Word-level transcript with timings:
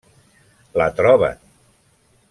La 0.81 0.87
troben. 1.01 1.39